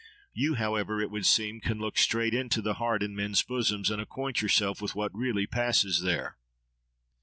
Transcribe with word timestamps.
You, 0.33 0.55
however, 0.55 0.99
it 0.99 1.11
would 1.11 1.27
seem, 1.27 1.61
can 1.61 1.77
look 1.77 1.95
straight 1.95 2.33
into 2.33 2.63
the 2.63 2.73
heart 2.81 3.03
in 3.03 3.15
men's 3.15 3.43
bosoms, 3.43 3.91
and 3.91 4.01
acquaint 4.01 4.41
yourself 4.41 4.81
with 4.81 4.95
what 4.95 5.13
really 5.15 5.45
passes 5.45 6.01
there. 6.01 6.37